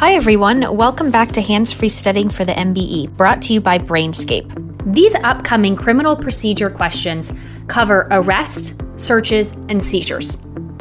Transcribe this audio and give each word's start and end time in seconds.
Hi, 0.00 0.14
everyone. 0.14 0.78
Welcome 0.78 1.10
back 1.10 1.30
to 1.32 1.42
Hands 1.42 1.70
Free 1.70 1.90
Studying 1.90 2.30
for 2.30 2.46
the 2.46 2.54
MBE, 2.54 3.14
brought 3.18 3.42
to 3.42 3.52
you 3.52 3.60
by 3.60 3.76
Brainscape. 3.76 4.94
These 4.94 5.14
upcoming 5.16 5.76
criminal 5.76 6.16
procedure 6.16 6.70
questions 6.70 7.34
cover 7.66 8.08
arrest, 8.10 8.80
searches, 8.96 9.52
and 9.68 9.82
seizures. 9.82 10.38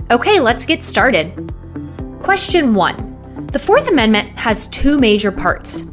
Okay, 0.10 0.40
let's 0.40 0.66
get 0.66 0.82
started. 0.82 1.52
Question 2.22 2.74
1 2.74 3.48
The 3.52 3.60
Fourth 3.60 3.90
Amendment 3.90 4.30
has 4.40 4.70
two 4.70 4.98
major 4.98 5.34
parts. 5.34 5.88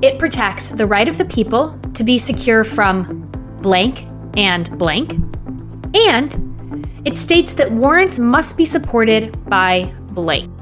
It 0.00 0.20
protects 0.20 0.70
the 0.70 0.86
right 0.86 1.08
of 1.08 1.18
the 1.18 1.24
people 1.24 1.76
to 1.94 2.04
be 2.04 2.18
secure 2.18 2.62
from 2.62 3.28
blank 3.62 4.06
and 4.36 4.78
blank, 4.78 5.10
and 5.92 7.00
it 7.04 7.18
states 7.18 7.52
that 7.54 7.72
warrants 7.72 8.20
must 8.20 8.56
be 8.56 8.64
supported 8.64 9.44
by 9.46 9.92
blank. 10.10 10.52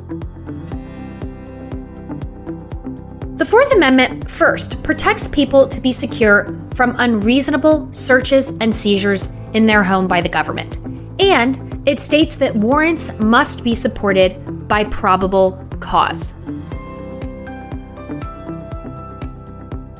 Fourth 3.52 3.70
Amendment, 3.74 4.30
first, 4.30 4.82
protects 4.82 5.28
people 5.28 5.68
to 5.68 5.78
be 5.78 5.92
secure 5.92 6.58
from 6.74 6.94
unreasonable 6.96 7.86
searches 7.92 8.54
and 8.62 8.74
seizures 8.74 9.28
in 9.52 9.66
their 9.66 9.82
home 9.84 10.08
by 10.08 10.22
the 10.22 10.28
government. 10.30 10.78
And 11.20 11.82
it 11.86 12.00
states 12.00 12.36
that 12.36 12.56
warrants 12.56 13.12
must 13.18 13.62
be 13.62 13.74
supported 13.74 14.66
by 14.68 14.84
probable 14.84 15.62
cause. 15.80 16.32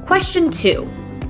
Question 0.06 0.50
two 0.50 0.84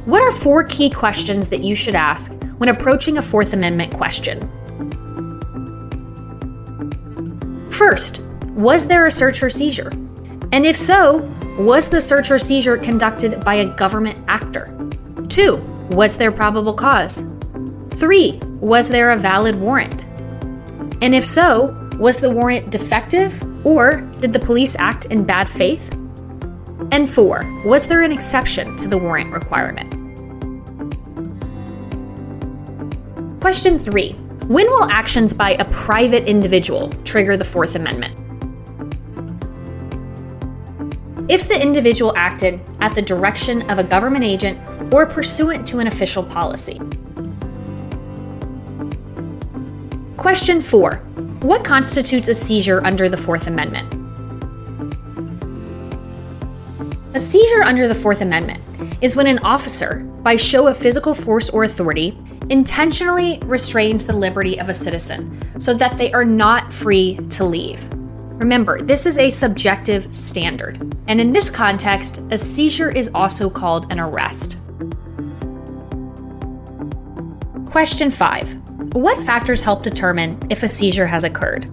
What 0.04 0.22
are 0.22 0.30
four 0.30 0.62
key 0.62 0.90
questions 0.90 1.48
that 1.48 1.64
you 1.64 1.74
should 1.74 1.96
ask 1.96 2.32
when 2.58 2.68
approaching 2.68 3.18
a 3.18 3.22
Fourth 3.22 3.52
Amendment 3.52 3.94
question? 3.94 4.48
First, 7.72 8.22
was 8.50 8.86
there 8.86 9.06
a 9.06 9.10
search 9.10 9.42
or 9.42 9.50
seizure? 9.50 9.90
And 10.52 10.64
if 10.64 10.76
so, 10.76 11.28
was 11.58 11.88
the 11.88 12.00
search 12.00 12.30
or 12.30 12.38
seizure 12.38 12.76
conducted 12.78 13.44
by 13.44 13.56
a 13.56 13.76
government 13.76 14.18
actor? 14.28 14.74
2. 15.28 15.56
Was 15.90 16.16
there 16.16 16.32
probable 16.32 16.72
cause? 16.72 17.26
3. 17.90 18.40
Was 18.60 18.88
there 18.88 19.10
a 19.10 19.16
valid 19.16 19.56
warrant? 19.56 20.06
And 21.02 21.14
if 21.14 21.26
so, 21.26 21.76
was 21.98 22.20
the 22.20 22.30
warrant 22.30 22.70
defective 22.70 23.42
or 23.66 24.00
did 24.20 24.32
the 24.32 24.38
police 24.38 24.76
act 24.78 25.06
in 25.06 25.24
bad 25.24 25.48
faith? 25.48 25.92
And 26.90 27.08
4. 27.10 27.62
Was 27.66 27.86
there 27.86 28.02
an 28.02 28.12
exception 28.12 28.76
to 28.78 28.88
the 28.88 28.98
warrant 28.98 29.32
requirement? 29.32 29.90
Question 33.40 33.78
3. 33.78 34.12
When 34.46 34.66
will 34.70 34.90
actions 34.90 35.32
by 35.32 35.52
a 35.54 35.64
private 35.66 36.28
individual 36.28 36.88
trigger 37.04 37.36
the 37.36 37.44
Fourth 37.44 37.74
Amendment? 37.74 38.21
If 41.28 41.48
the 41.48 41.60
individual 41.60 42.12
acted 42.16 42.60
at 42.80 42.94
the 42.94 43.02
direction 43.02 43.68
of 43.70 43.78
a 43.78 43.84
government 43.84 44.24
agent 44.24 44.58
or 44.92 45.06
pursuant 45.06 45.66
to 45.68 45.78
an 45.78 45.86
official 45.86 46.22
policy. 46.22 46.80
Question 50.16 50.60
4. 50.60 50.96
What 51.42 51.64
constitutes 51.64 52.28
a 52.28 52.34
seizure 52.34 52.84
under 52.84 53.08
the 53.08 53.16
Fourth 53.16 53.46
Amendment? 53.46 53.92
A 57.14 57.20
seizure 57.20 57.62
under 57.62 57.88
the 57.88 57.94
Fourth 57.94 58.20
Amendment 58.20 58.62
is 59.02 59.16
when 59.16 59.26
an 59.26 59.38
officer, 59.40 59.96
by 60.22 60.36
show 60.36 60.66
of 60.66 60.76
physical 60.76 61.14
force 61.14 61.50
or 61.50 61.64
authority, 61.64 62.16
intentionally 62.50 63.40
restrains 63.44 64.06
the 64.06 64.16
liberty 64.16 64.58
of 64.58 64.68
a 64.68 64.74
citizen 64.74 65.40
so 65.58 65.74
that 65.74 65.98
they 65.98 66.12
are 66.12 66.24
not 66.24 66.72
free 66.72 67.16
to 67.30 67.44
leave. 67.44 67.88
Remember, 68.42 68.82
this 68.82 69.06
is 69.06 69.18
a 69.18 69.30
subjective 69.30 70.12
standard, 70.12 70.96
and 71.06 71.20
in 71.20 71.30
this 71.30 71.48
context, 71.48 72.26
a 72.32 72.36
seizure 72.36 72.90
is 72.90 73.08
also 73.14 73.48
called 73.48 73.92
an 73.92 74.00
arrest. 74.00 74.58
Question 77.66 78.10
5. 78.10 78.94
What 78.96 79.16
factors 79.24 79.60
help 79.60 79.84
determine 79.84 80.40
if 80.50 80.64
a 80.64 80.68
seizure 80.68 81.06
has 81.06 81.22
occurred? 81.22 81.66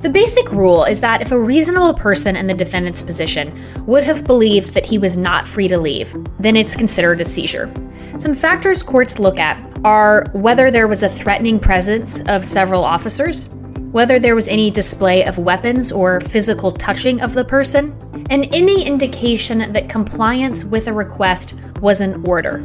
The 0.00 0.08
basic 0.10 0.50
rule 0.52 0.84
is 0.84 1.00
that 1.00 1.20
if 1.20 1.30
a 1.30 1.38
reasonable 1.38 1.92
person 1.92 2.34
in 2.34 2.46
the 2.46 2.54
defendant's 2.54 3.02
position 3.02 3.54
would 3.84 4.04
have 4.04 4.24
believed 4.24 4.72
that 4.72 4.86
he 4.86 4.96
was 4.96 5.18
not 5.18 5.46
free 5.46 5.68
to 5.68 5.76
leave, 5.76 6.16
then 6.38 6.56
it's 6.56 6.76
considered 6.76 7.20
a 7.20 7.24
seizure. 7.24 7.70
Some 8.16 8.32
factors 8.32 8.82
courts 8.82 9.18
look 9.18 9.38
at 9.38 9.62
are 9.84 10.30
whether 10.32 10.70
there 10.70 10.88
was 10.88 11.02
a 11.02 11.10
threatening 11.10 11.58
presence 11.60 12.22
of 12.22 12.42
several 12.42 12.82
officers, 12.82 13.50
whether 13.96 14.18
there 14.18 14.34
was 14.34 14.46
any 14.48 14.70
display 14.70 15.24
of 15.24 15.38
weapons 15.38 15.90
or 15.90 16.20
physical 16.20 16.70
touching 16.70 17.18
of 17.22 17.32
the 17.32 17.42
person, 17.42 17.96
and 18.28 18.46
any 18.52 18.84
indication 18.84 19.72
that 19.72 19.88
compliance 19.88 20.66
with 20.66 20.86
a 20.86 20.92
request 20.92 21.54
was 21.80 22.02
in 22.02 22.22
order. 22.26 22.62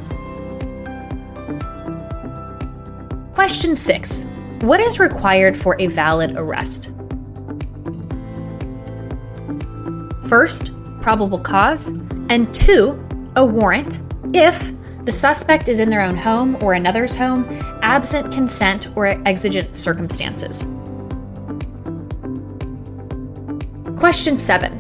Question 3.34 3.78
6. 3.78 4.24
What 4.64 4.82
is 4.82 5.00
required 5.00 5.56
for 5.56 5.78
a 5.80 5.88
valid 5.88 6.38
arrest? 6.38 6.94
First, 10.28 10.74
probable 11.02 11.40
cause, 11.40 11.88
and 12.28 12.54
two, 12.54 13.02
a 13.38 13.46
warrant 13.46 14.02
if 14.34 14.74
the 15.06 15.14
suspect 15.14 15.70
is 15.70 15.80
in 15.80 15.90
their 15.90 16.02
own 16.02 16.18
home 16.18 16.62
or 16.62 16.74
another's 16.74 17.16
home, 17.16 17.46
absent 17.84 18.34
consent 18.34 18.88
or 18.98 19.06
exigent 19.26 19.78
circumstances. 19.78 20.68
Question 24.02 24.36
7. 24.36 24.72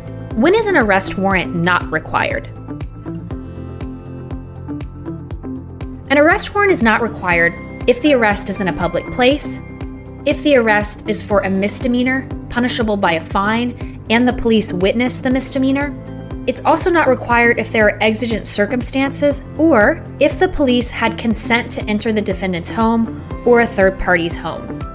When 0.41 0.55
is 0.55 0.65
an 0.65 0.75
arrest 0.75 1.19
warrant 1.19 1.55
not 1.55 1.85
required? 1.91 2.47
An 6.09 6.17
arrest 6.17 6.55
warrant 6.55 6.71
is 6.71 6.81
not 6.81 7.03
required 7.03 7.53
if 7.87 8.01
the 8.01 8.15
arrest 8.15 8.49
is 8.49 8.61
in 8.61 8.67
a 8.69 8.73
public 8.73 9.05
place, 9.11 9.61
if 10.25 10.41
the 10.41 10.55
arrest 10.55 11.07
is 11.07 11.21
for 11.21 11.41
a 11.41 11.51
misdemeanor, 11.51 12.27
punishable 12.49 12.97
by 12.97 13.11
a 13.11 13.21
fine, 13.21 14.03
and 14.09 14.27
the 14.27 14.33
police 14.33 14.73
witness 14.73 15.19
the 15.19 15.29
misdemeanor. 15.29 15.93
It's 16.47 16.65
also 16.65 16.89
not 16.89 17.07
required 17.07 17.59
if 17.59 17.71
there 17.71 17.85
are 17.89 18.01
exigent 18.01 18.47
circumstances 18.47 19.45
or 19.59 20.03
if 20.19 20.39
the 20.39 20.47
police 20.47 20.89
had 20.89 21.19
consent 21.19 21.69
to 21.73 21.83
enter 21.83 22.11
the 22.11 22.23
defendant's 22.23 22.71
home 22.71 23.23
or 23.45 23.61
a 23.61 23.67
third 23.67 23.99
party's 23.99 24.33
home. 24.33 24.90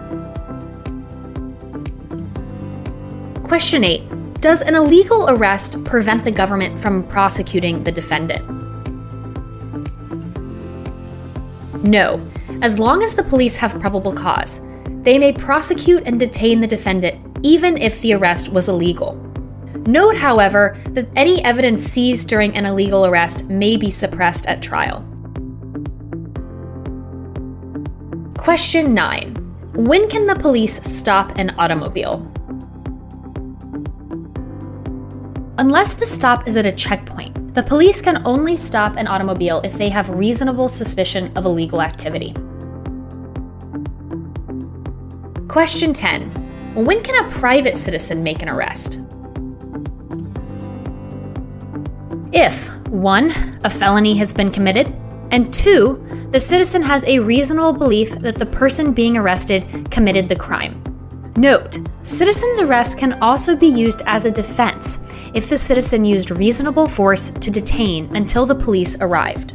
Question 3.49 3.85
8 3.85 4.03
does 4.41 4.61
an 4.61 4.75
illegal 4.75 5.31
arrest 5.31 5.83
prevent 5.85 6.25
the 6.25 6.31
government 6.31 6.79
from 6.79 7.03
prosecuting 7.05 7.83
the 7.83 7.93
defendant? 7.93 8.45
No. 11.83 12.21
As 12.63 12.79
long 12.79 13.03
as 13.03 13.15
the 13.15 13.23
police 13.23 13.57
have 13.57 13.81
probable 13.81 14.13
cause, 14.13 14.61
they 15.03 15.19
may 15.19 15.33
prosecute 15.33 16.03
and 16.07 16.19
detain 16.19 16.61
the 16.61 16.67
defendant 16.67 17.39
even 17.45 17.77
if 17.79 18.01
the 18.03 18.15
arrest 18.15 18.49
was 18.49 18.69
illegal. 18.69 19.15
Note, 19.87 20.17
however, 20.17 20.77
that 20.91 21.09
any 21.15 21.43
evidence 21.45 21.83
seized 21.83 22.29
during 22.29 22.57
an 22.57 22.67
illegal 22.67 23.07
arrest 23.07 23.45
may 23.45 23.77
be 23.77 23.91
suppressed 23.91 24.47
at 24.47 24.61
trial. 24.61 25.07
Question 28.39 28.93
9. 28.93 29.35
When 29.75 30.09
can 30.09 30.27
the 30.27 30.35
police 30.35 30.83
stop 30.85 31.39
an 31.39 31.51
automobile? 31.51 32.29
Unless 35.59 35.95
the 35.95 36.05
stop 36.05 36.47
is 36.47 36.59
at 36.59 36.67
a 36.67 36.73
checkpoint, 36.73 37.55
the 37.55 37.63
police 37.63 38.03
can 38.03 38.21
only 38.27 38.57
stop 38.57 38.97
an 38.97 39.07
automobile 39.07 39.63
if 39.65 39.73
they 39.79 39.89
have 39.89 40.11
reasonable 40.11 40.69
suspicion 40.69 41.35
of 41.35 41.47
illegal 41.47 41.81
activity. 41.81 42.35
Question 45.49 45.95
10. 45.95 46.29
When 46.75 47.03
can 47.03 47.25
a 47.25 47.31
private 47.31 47.79
citizen 47.79 48.23
make 48.23 48.43
an 48.43 48.51
arrest? 48.51 49.01
If 52.35 52.69
1. 52.89 53.31
A 53.65 53.71
felony 53.71 54.15
has 54.19 54.35
been 54.35 54.51
committed, 54.51 54.95
and 55.31 55.51
2. 55.55 56.29
The 56.33 56.41
citizen 56.41 56.83
has 56.83 57.03
a 57.05 57.21
reasonable 57.21 57.73
belief 57.73 58.11
that 58.19 58.37
the 58.37 58.45
person 58.45 58.93
being 58.93 59.17
arrested 59.17 59.91
committed 59.91 60.29
the 60.29 60.37
crime. 60.37 60.83
Note, 61.37 61.79
citizen's 62.03 62.61
arrest 62.61 62.99
can 62.99 63.23
also 63.23 63.55
be 63.55 63.67
used 63.67 64.03
as 64.07 64.25
a 64.25 64.31
defense 64.31 64.99
if 65.35 65.51
the 65.51 65.59
citizen 65.59 66.03
used 66.03 66.31
reasonable 66.31 66.89
force 66.89 67.29
to 67.29 67.51
detain 67.51 68.15
until 68.17 68.47
the 68.47 68.55
police 68.55 68.97
arrived. 69.01 69.53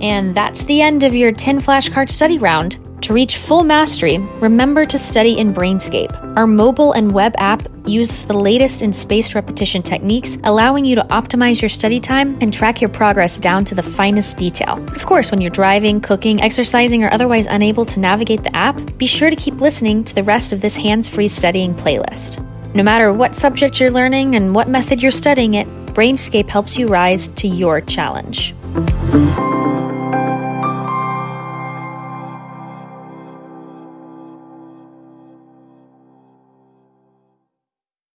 And 0.00 0.34
that's 0.34 0.64
the 0.64 0.80
end 0.80 1.02
of 1.02 1.14
your 1.14 1.32
10 1.32 1.60
flashcard 1.60 2.08
study 2.08 2.38
round. 2.38 2.78
To 3.02 3.14
reach 3.14 3.38
full 3.38 3.64
mastery, 3.64 4.18
remember 4.18 4.84
to 4.84 4.98
study 4.98 5.38
in 5.38 5.54
Brainscape. 5.54 6.36
Our 6.36 6.46
mobile 6.46 6.92
and 6.92 7.12
web 7.12 7.34
app 7.38 7.66
uses 7.86 8.24
the 8.24 8.36
latest 8.36 8.82
in 8.82 8.92
spaced 8.92 9.34
repetition 9.34 9.82
techniques, 9.82 10.36
allowing 10.44 10.84
you 10.84 10.94
to 10.96 11.02
optimize 11.04 11.62
your 11.62 11.70
study 11.70 11.98
time 11.98 12.36
and 12.40 12.52
track 12.52 12.80
your 12.80 12.90
progress 12.90 13.38
down 13.38 13.64
to 13.64 13.74
the 13.74 13.82
finest 13.82 14.36
detail. 14.36 14.74
Of 14.94 15.06
course, 15.06 15.30
when 15.30 15.40
you're 15.40 15.50
driving, 15.50 16.00
cooking, 16.00 16.42
exercising, 16.42 17.02
or 17.02 17.12
otherwise 17.12 17.46
unable 17.46 17.86
to 17.86 18.00
navigate 18.00 18.44
the 18.44 18.54
app, 18.54 18.78
be 18.98 19.06
sure 19.06 19.30
to 19.30 19.36
keep 19.36 19.60
listening 19.60 20.04
to 20.04 20.14
the 20.14 20.22
rest 20.22 20.52
of 20.52 20.60
this 20.60 20.76
hands 20.76 21.08
free 21.08 21.28
studying 21.28 21.74
playlist. 21.74 22.44
No 22.74 22.82
matter 22.82 23.12
what 23.12 23.34
subject 23.34 23.80
you're 23.80 23.90
learning 23.90 24.36
and 24.36 24.54
what 24.54 24.68
method 24.68 25.02
you're 25.02 25.10
studying 25.10 25.54
it, 25.54 25.66
Brainscape 25.86 26.48
helps 26.48 26.76
you 26.78 26.86
rise 26.86 27.28
to 27.28 27.48
your 27.48 27.80
challenge. 27.80 28.54